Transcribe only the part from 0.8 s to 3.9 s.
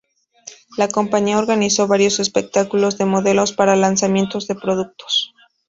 compañía organizó varios espectáculos de modelos para